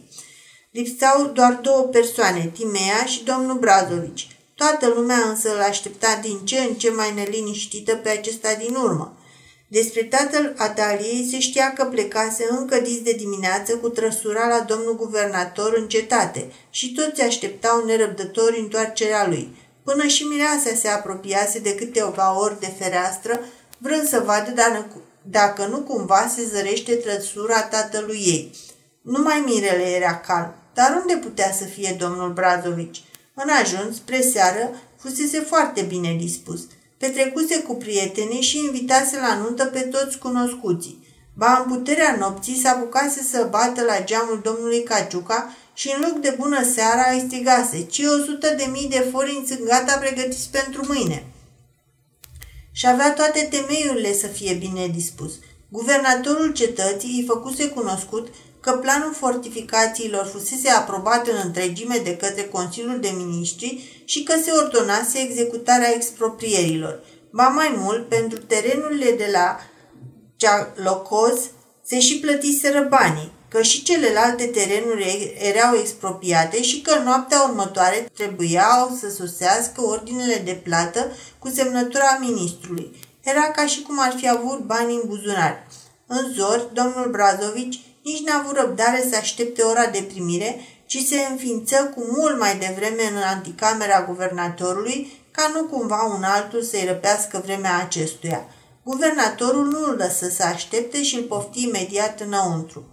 [0.71, 4.27] Lipsau doar două persoane, Timea și domnul Brazovici.
[4.55, 9.17] Toată lumea însă îl aștepta din ce în ce mai neliniștită pe acesta din urmă.
[9.67, 14.95] Despre tatăl Ataliei se știa că plecase încă dis de dimineață cu trăsura la domnul
[14.95, 19.55] guvernator în cetate și toți așteptau nerăbdători întoarcerea lui.
[19.83, 23.39] Până și mireasa se apropiase de câteva ori de fereastră,
[23.77, 24.53] vrând să vadă
[25.21, 28.51] dacă nu cumva se zărește trăsura tatălui ei.
[29.01, 33.03] Numai Mirele era calm, dar unde putea să fie domnul Brazovici?
[33.33, 36.67] În ajuns, spre seară, fusese foarte bine dispus–
[36.97, 41.03] petrecuse cu prietenii și invitase la nuntă pe toți cunoscuții.
[41.33, 46.21] Ba în puterea nopții s-a apucase să bată la geamul domnului Caciuca și în loc
[46.21, 50.49] de bună seara îi strigase, ci o sută de mii de forinți sunt gata pregătiți
[50.51, 51.25] pentru mâine.
[52.71, 55.33] Și avea toate temeiurile să fie bine dispus.
[55.69, 58.27] Guvernatorul cetății îi făcuse cunoscut
[58.65, 64.51] că planul fortificațiilor fusese aprobat în întregime de către Consiliul de Ministri și că se
[64.51, 66.99] ordonase executarea exproprierilor.
[67.31, 69.59] Ba mai mult, pentru terenurile de la
[70.35, 71.39] Cealocoz
[71.83, 78.11] se și plătiseră banii, că și celelalte terenuri erau expropriate și că în noaptea următoare
[78.13, 82.95] trebuiau să sosească ordinele de plată cu semnătura ministrului.
[83.21, 85.67] Era ca și cum ar fi avut bani în buzunar.
[86.07, 91.15] În zor, domnul Brazovici nici n-a avut răbdare să aștepte ora de primire, ci se
[91.29, 97.41] înființă cu mult mai devreme în anticamera guvernatorului, ca nu cumva un altul să-i răpească
[97.45, 98.45] vremea acestuia.
[98.83, 102.85] Guvernatorul nu îl lăsă să aștepte și îl pofti imediat înăuntru.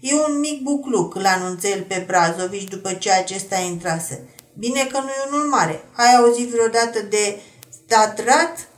[0.00, 4.28] E un mic bucluc, îl anunță el pe Brazovici după ce acesta intrase.
[4.58, 5.84] Bine că nu e unul mare.
[5.92, 7.40] Ai auzit vreodată de
[7.84, 8.68] statrat?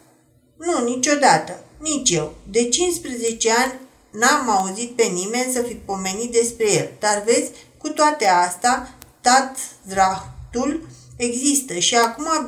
[0.56, 1.64] Nu, niciodată.
[1.78, 2.34] Nici eu.
[2.50, 3.72] De 15 ani
[4.10, 9.56] N-am auzit pe nimeni să fi pomenit despre el, dar vezi, cu toate astea, tat
[9.88, 12.46] zrahtul există și acum a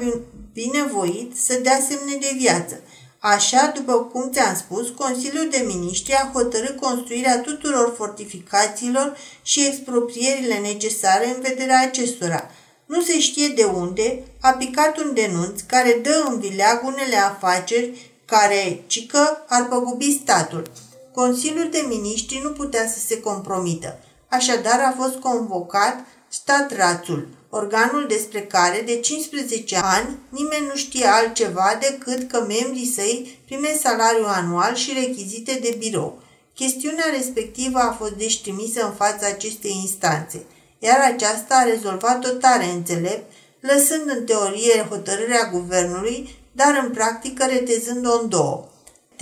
[0.52, 2.80] binevoit să dea semne de viață.
[3.18, 10.54] Așa, după cum ți-am spus, Consiliul de Ministri a hotărât construirea tuturor fortificațiilor și exproprierile
[10.54, 12.50] necesare în vederea acestora.
[12.86, 18.12] Nu se știe de unde a picat un denunț care dă în vileag unele afaceri
[18.24, 20.70] care, cică, ar păgubi statul.
[21.14, 23.98] Consiliul de Miniștri nu putea să se compromită.
[24.28, 31.78] Așadar a fost convocat statrațul, organul despre care de 15 ani nimeni nu știe altceva
[31.80, 36.22] decât că membrii săi primesc salariu anual și rechizite de birou.
[36.54, 40.44] Chestiunea respectivă a fost deci trimisă în fața acestei instanțe,
[40.78, 48.18] iar aceasta a rezolvat-o tare înțelept, lăsând în teorie hotărârea guvernului, dar în practică retezând-o
[48.22, 48.71] în două.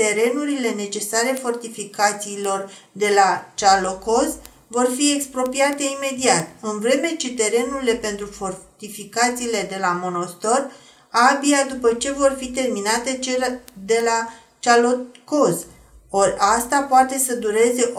[0.00, 4.34] Terenurile necesare fortificațiilor de la Cealocoz
[4.66, 10.70] vor fi expropiate imediat, în vreme ce terenurile pentru fortificațiile de la Monostor
[11.10, 15.64] abia după ce vor fi terminate cele de la Cealocoz.
[16.10, 17.92] Ori asta poate să dureze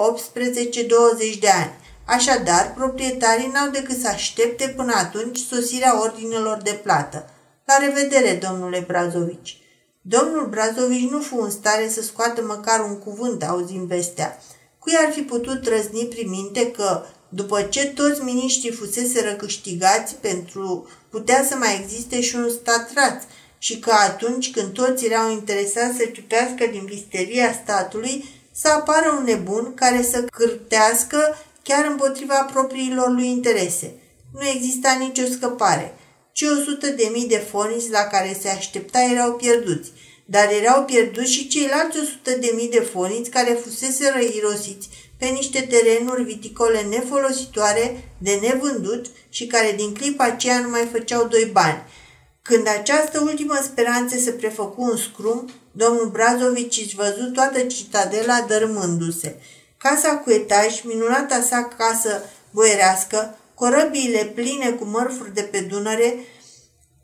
[1.36, 1.74] 18-20 de ani.
[2.06, 7.30] Așadar, proprietarii n-au decât să aștepte până atunci sosirea ordinelor de plată.
[7.66, 9.61] La revedere, domnule Brazovici!
[10.04, 14.40] Domnul Brazovici nu fu în stare să scoată măcar un cuvânt auzind vestea.
[14.80, 21.46] Cui ar fi putut trăzni priminte că, după ce toți miniștrii fusese răcâștigați pentru putea
[21.50, 23.24] să mai existe și un stat raț
[23.58, 29.24] și că atunci când toți erau interesați să ciupească din visteria statului, să apară un
[29.24, 33.94] nebun care să cârtească chiar împotriva propriilor lui interese.
[34.34, 35.96] Nu exista nicio scăpare.
[36.34, 39.92] Cei 100 de mii de foniți la care se aștepta erau pierduți,
[40.26, 45.62] dar erau pierduți și ceilalți 100 de mii de foniți care fusese irosiți pe niște
[45.62, 51.84] terenuri viticole nefolositoare, de nevândut și care din clipa aceea nu mai făceau doi bani.
[52.42, 59.36] Când această ultimă speranță se prefăcu în scrum, domnul Brazovici își văzut toată citadela dărâmându-se.
[59.78, 66.16] Casa cu etaj, minunata sa casă boierească, corăbiile pline cu mărfuri de pe Dunăre,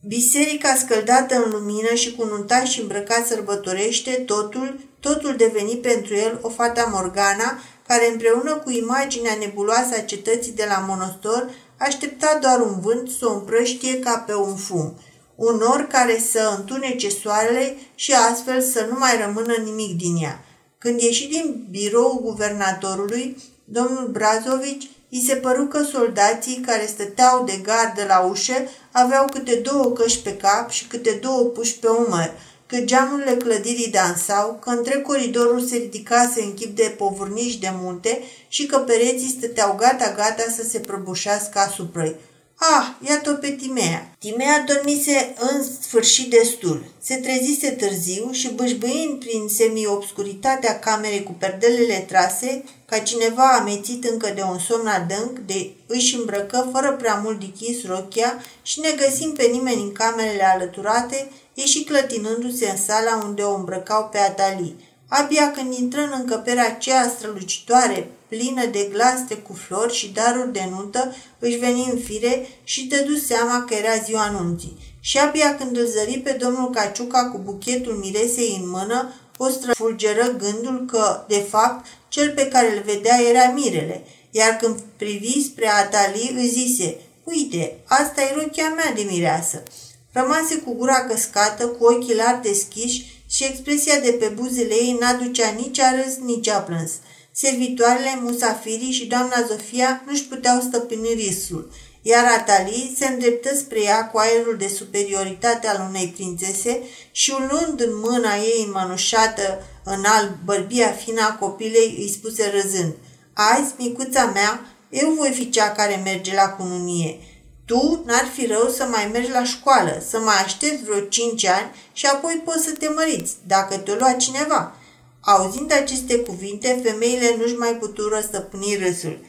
[0.08, 6.50] biserica scăldată în lumină și cu nuntași îmbrăcat sărbătorește, totul, totul deveni pentru el o
[6.50, 12.80] fata Morgana, care împreună cu imaginea nebuloasă a cetății de la monostor aștepta doar un
[12.80, 15.00] vânt să o împrăștie ca pe un fum,
[15.36, 20.46] un nor care să întunece soarele și astfel să nu mai rămână nimic din ea.
[20.78, 27.60] Când ieși din biroul guvernatorului, domnul Brazovici I se păru că soldații care stăteau de
[27.64, 28.54] gardă la ușă
[28.92, 32.34] aveau câte două căști pe cap și câte două puși pe umăr,
[32.66, 38.22] că geamurile clădirii dansau, că între coridorul se ridicase în chip de povurniși de munte
[38.48, 42.16] și că pereții stăteau gata-gata să se prăbușească asupra ei.
[42.60, 44.16] Ah, iată-o pe Timea.
[44.20, 46.86] Timea dormise în sfârșit destul.
[47.02, 54.32] Se trezise târziu și bâșbâind prin semi-obscuritatea camerei cu perdelele trase, ca cineva amețit încă
[54.36, 59.32] de un somn adânc, de își îmbrăcă fără prea mult dichis rochia și ne găsim
[59.32, 64.87] pe nimeni în camerele alăturate, ieși clătinându-se în sala unde o îmbrăcau pe Atalii.
[65.10, 70.68] Abia când intră în încăperea aceea strălucitoare, plină de glastre cu flori și daruri de
[70.70, 74.78] nuntă, își veni în fire și dădu seama că era ziua anunții.
[75.00, 80.36] Și abia când îl zări pe domnul Caciuca cu buchetul miresei în mână, o străfulgeră
[80.38, 85.68] gândul că, de fapt, cel pe care îl vedea era mirele, iar când privi spre
[85.68, 89.64] Atali, îi zise, Uite, asta e rochia mea de mireasă.
[90.12, 95.50] Rămase cu gura căscată, cu ochii larg deschiși și expresia de pe buzele ei n-aducea
[95.50, 96.92] nici a râs, nici a plâns.
[97.32, 104.08] Servitoarele, musafirii și doamna Zofia nu-și puteau stăpâni risul, iar Atali se îndreptă spre ea
[104.08, 110.32] cu aerul de superioritate al unei prințese și luând în mâna ei înmănușată în alb
[110.46, 112.94] bărbia fină a copilei, îi spuse râzând,
[113.34, 117.20] Azi, micuța mea, eu voi fi cea care merge la cununie.
[117.68, 121.72] Tu n-ar fi rău să mai mergi la școală, să mai aștepți vreo cinci ani
[121.94, 124.76] și apoi poți să te măriți, dacă te lua cineva.
[125.22, 129.20] Auzind aceste cuvinte, femeile nu-și mai putură stăpâni râsul.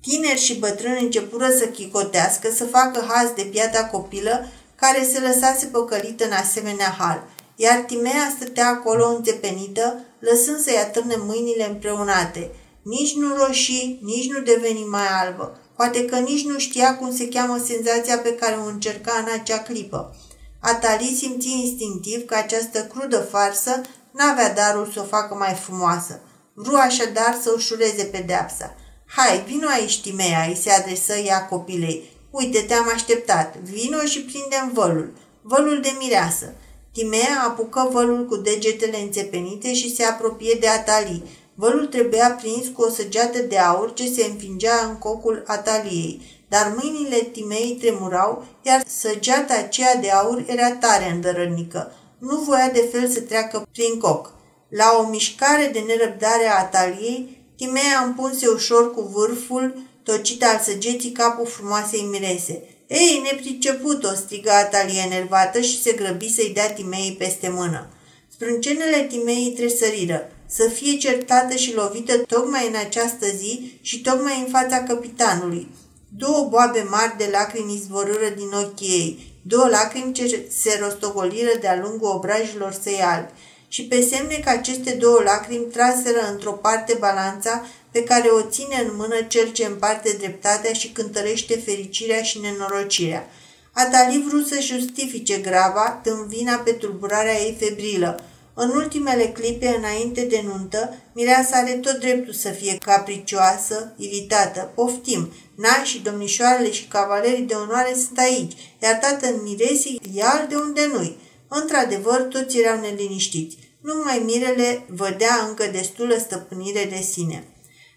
[0.00, 5.66] Tineri și bătrâni începură să chicotească, să facă haz de piata copilă care se lăsase
[5.66, 7.24] păcălită în asemenea hal,
[7.56, 12.50] iar Timea stătea acolo înțepenită, lăsând să-i atârne mâinile împreunate.
[12.82, 15.61] Nici nu roșii, nici nu deveni mai albă.
[15.82, 19.58] Poate că nici nu știa cum se cheamă senzația pe care o încerca în acea
[19.58, 20.16] clipă.
[20.60, 23.80] Atali simți instinctiv că această crudă farsă
[24.10, 26.20] n-avea darul să o facă mai frumoasă.
[26.54, 28.74] Vru așadar să ușureze pedeapsa.
[29.06, 32.10] Hai, vino aici, Timea, îi se adresă ea copilei.
[32.30, 33.56] Uite, te-am așteptat.
[33.56, 35.12] Vino și prindem vălul.
[35.42, 36.54] Vălul de mireasă.
[36.92, 41.22] Timea apucă vălul cu degetele înțepenite și se apropie de Atali.
[41.54, 46.74] Vălul trebuia prins cu o săgeată de aur ce se înfingea în cocul Ataliei, dar
[46.82, 51.92] mâinile Timei tremurau, iar săgeata aceea de aur era tare îndărănică.
[52.18, 54.34] Nu voia de fel să treacă prin coc.
[54.68, 61.10] La o mișcare de nerăbdare a ataliei, Timea împunse ușor cu vârful tocit al săgeții
[61.10, 62.62] capul frumoasei mirese.
[62.86, 67.88] Ei, nepriceput, o strigă Atalie enervată și se grăbi să-i dea Timei peste mână.
[68.28, 74.50] Sprâncenele Timei tresăriră, să fie certată și lovită tocmai în această zi și tocmai în
[74.50, 75.68] fața capitanului.
[76.16, 81.80] Două boabe mari de lacrimi izvorâră din ochii ei, două lacrimi ce se rostogoliră de-a
[81.82, 83.32] lungul obrajilor săi albi
[83.68, 88.76] și pe semne că aceste două lacrimi traseră într-o parte balanța pe care o ține
[88.88, 93.26] în mână cel ce împarte dreptatea și cântărește fericirea și nenorocirea.
[93.72, 98.24] Atali vrut să justifice grava, dând vina pe tulburarea ei febrilă.
[98.54, 104.72] În ultimele clipe, înainte de nuntă, mireasa are tot dreptul să fie capricioasă, iritată.
[104.74, 110.46] Poftim, Nai și domnișoarele și cavalerii de onoare sunt aici, iar tatăl miresii e al
[110.48, 111.16] de unde nu-i.
[111.48, 113.58] Într-adevăr, toți erau neliniștiți.
[113.80, 117.46] Numai Mirele vădea încă destulă stăpânire de sine.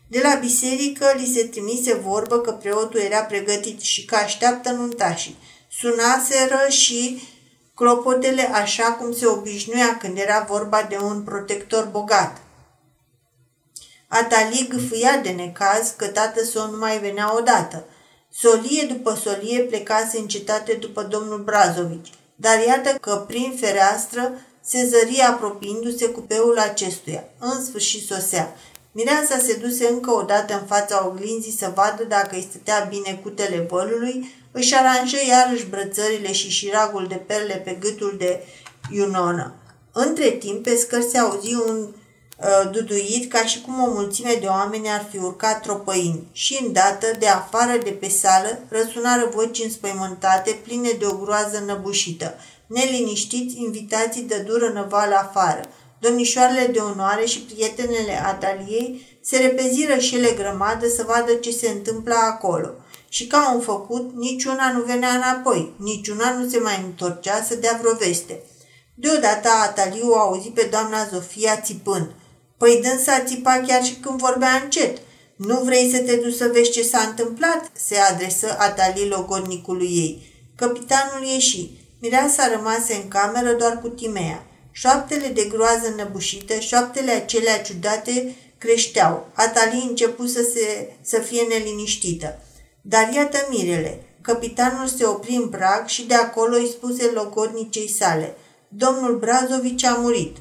[0.08, 5.38] De la biserică li se trimise vorbă că preotul era pregătit și că așteaptă nuntașii.
[5.70, 7.22] Sunaseră și
[7.76, 12.38] clopotele așa cum se obișnuia când era vorba de un protector bogat.
[14.08, 17.86] Atali gâfâia de necaz că tată său nu mai venea odată.
[18.32, 24.86] Solie după solie plecase în cetate după domnul Brazovici, dar iată că prin fereastră se
[24.86, 27.24] zăria apropiindu-se cupeul acestuia.
[27.40, 28.56] În sfârșit sosea.
[28.92, 33.20] Mireasa se duse încă o dată în fața oglinzii să vadă dacă îi stătea bine
[33.24, 38.44] cutele vălului, își aranjă iarăși brățările și șiragul de perle pe gâtul de
[38.92, 39.54] Iunonă.
[39.92, 44.46] Între timp, pe scărți se auzi un uh, duduit ca și cum o mulțime de
[44.46, 50.60] oameni ar fi urcat tropăind și îndată, de afară de pe sală, răsunară voci înspăimântate,
[50.64, 52.36] pline de o groază năbușită.
[52.68, 55.62] Neliniștiți, invitații de dură năvală afară–
[56.06, 61.70] Domnișoarele de onoare și prietenele Ataliei se repeziră și ele grămadă să vadă ce se
[61.70, 62.70] întâmplă acolo.
[63.16, 67.78] Și ca un făcut, niciuna nu venea înapoi, niciuna nu se mai întorcea să dea
[67.82, 68.42] vreo veste.
[68.96, 72.12] Deodată Ataliu a auzit pe doamna Zofia țipând.
[72.58, 74.98] Păi dânsa țipa chiar și când vorbea încet.
[75.36, 80.34] Nu vrei să te duci să vezi ce s-a întâmplat?" se adresă Atalii logodnicului ei.
[80.56, 81.70] Capitanul ieși.
[82.02, 84.46] Mireasa rămase în cameră doar cu Timea.
[84.72, 89.30] Șoaptele de groază năbușită, șoaptele acelea ciudate creșteau.
[89.34, 92.40] Atali început să, se, să fie neliniștită.
[92.88, 94.02] Dar iată mirele.
[94.22, 98.36] Capitanul se opri în prag și de acolo îi spuse logodnicei sale.
[98.68, 100.38] Domnul Brazovici a murit.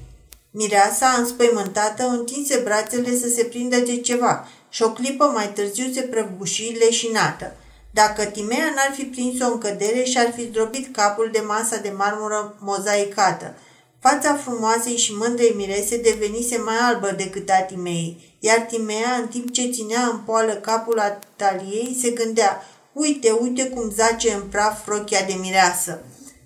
[0.51, 6.01] Mireasa, înspăimântată, întinse brațele să se prindă de ceva și o clipă mai târziu se
[6.01, 7.57] prăbuși leșinată.
[7.91, 11.93] Dacă Timea n-ar fi prins-o în cădere și ar fi zdrobit capul de masa de
[11.97, 13.55] marmură mozaicată–
[14.09, 19.53] Fața frumoasei și mândrei mirese devenise mai albă decât a Timei, iar Timea, în timp
[19.53, 25.25] ce ținea în poală capul ataliei, se gândea, uite, uite cum zace în praf rochia
[25.27, 26.03] de mireasă.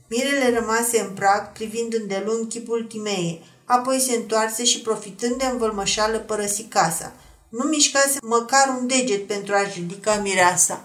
[0.08, 6.18] Mirele rămase în prag, privind îndelung chipul Timei, apoi se întoarse și, profitând de învălmășală,
[6.18, 7.12] părăsi casa.
[7.48, 10.84] Nu mișcase măcar un deget pentru a-și ridica mireasa.